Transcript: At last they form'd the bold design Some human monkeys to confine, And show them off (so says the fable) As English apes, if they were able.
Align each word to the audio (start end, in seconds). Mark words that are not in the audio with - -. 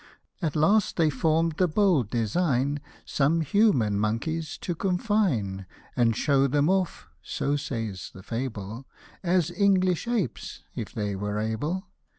At 0.41 0.55
last 0.55 0.97
they 0.97 1.11
form'd 1.11 1.57
the 1.57 1.67
bold 1.67 2.09
design 2.09 2.81
Some 3.05 3.41
human 3.41 3.99
monkeys 3.99 4.57
to 4.61 4.73
confine, 4.73 5.67
And 5.95 6.15
show 6.15 6.47
them 6.47 6.71
off 6.71 7.07
(so 7.21 7.55
says 7.55 8.09
the 8.11 8.23
fable) 8.23 8.87
As 9.21 9.51
English 9.51 10.07
apes, 10.07 10.63
if 10.73 10.91
they 10.91 11.15
were 11.15 11.37
able. 11.37 11.85